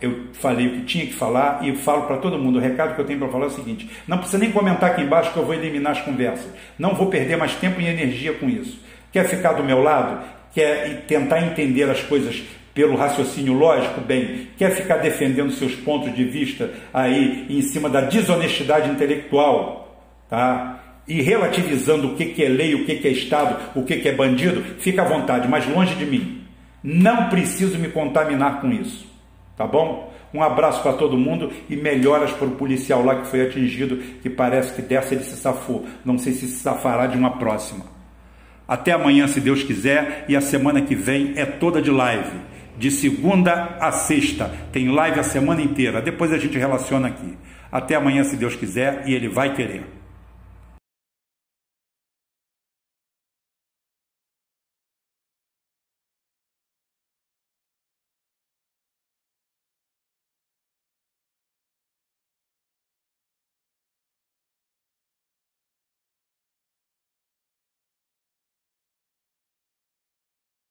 [0.00, 2.58] eu falei o que tinha que falar e falo para todo mundo.
[2.58, 5.02] O recado que eu tenho para falar é o seguinte: não precisa nem comentar aqui
[5.02, 6.50] embaixo que eu vou eliminar as conversas.
[6.78, 8.80] Não vou perder mais tempo e energia com isso.
[9.12, 10.24] Quer ficar do meu lado?
[10.52, 12.42] Quer tentar entender as coisas
[12.74, 14.00] pelo raciocínio lógico?
[14.00, 19.96] Bem, quer ficar defendendo seus pontos de vista aí em cima da desonestidade intelectual,
[20.28, 20.80] tá?
[21.06, 24.08] E relativizando o que, que é lei, o que, que é Estado, o que, que
[24.08, 26.42] é bandido, fica à vontade, mas longe de mim.
[26.82, 29.13] Não preciso me contaminar com isso.
[29.56, 30.12] Tá bom?
[30.32, 34.28] Um abraço para todo mundo e melhoras para o policial lá que foi atingido, que
[34.28, 35.86] parece que dessa ele se safou.
[36.04, 37.84] Não sei se se safará de uma próxima.
[38.66, 42.38] Até amanhã, se Deus quiser, e a semana que vem é toda de live.
[42.76, 44.50] De segunda a sexta.
[44.72, 46.02] Tem live a semana inteira.
[46.02, 47.36] Depois a gente relaciona aqui.
[47.70, 49.84] Até amanhã, se Deus quiser, e Ele vai querer.